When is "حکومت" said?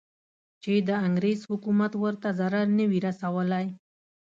1.51-1.91